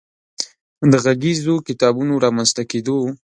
[0.91, 2.97] د غږیزو کتابونو رامنځ ته کېدو